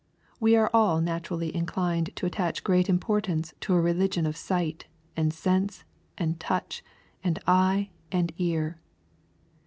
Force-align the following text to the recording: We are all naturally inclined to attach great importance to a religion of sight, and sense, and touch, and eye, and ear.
We 0.39 0.55
are 0.55 0.71
all 0.73 0.99
naturally 0.99 1.55
inclined 1.55 2.15
to 2.15 2.25
attach 2.25 2.63
great 2.63 2.89
importance 2.89 3.53
to 3.59 3.75
a 3.75 3.79
religion 3.79 4.25
of 4.25 4.35
sight, 4.35 4.87
and 5.15 5.31
sense, 5.31 5.83
and 6.17 6.39
touch, 6.39 6.83
and 7.23 7.37
eye, 7.45 7.91
and 8.11 8.33
ear. 8.39 8.79